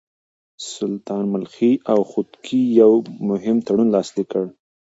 سلطان 0.73 1.23
ملخي 1.33 1.73
او 1.91 1.99
خودکي 2.11 2.61
يو 2.81 2.91
مهم 3.29 3.57
تړون 3.67 3.87
لاسليک 3.95 4.27
کړ. 4.31 4.45